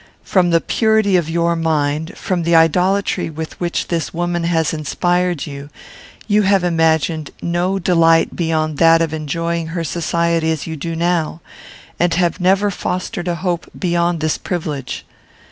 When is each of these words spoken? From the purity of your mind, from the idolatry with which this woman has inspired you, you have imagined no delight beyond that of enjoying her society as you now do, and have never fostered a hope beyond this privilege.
From 0.23 0.49
the 0.49 0.61
purity 0.61 1.15
of 1.15 1.29
your 1.29 1.55
mind, 1.55 2.17
from 2.17 2.41
the 2.41 2.55
idolatry 2.55 3.29
with 3.29 3.59
which 3.59 3.89
this 3.89 4.11
woman 4.11 4.45
has 4.45 4.73
inspired 4.73 5.45
you, 5.45 5.69
you 6.27 6.41
have 6.41 6.63
imagined 6.63 7.29
no 7.39 7.77
delight 7.77 8.35
beyond 8.35 8.79
that 8.79 8.99
of 8.99 9.13
enjoying 9.13 9.67
her 9.67 9.83
society 9.83 10.49
as 10.51 10.65
you 10.65 10.75
now 10.95 11.39
do, 11.43 11.49
and 11.99 12.13
have 12.15 12.39
never 12.39 12.71
fostered 12.71 13.27
a 13.27 13.35
hope 13.35 13.69
beyond 13.77 14.21
this 14.21 14.39
privilege. 14.39 15.05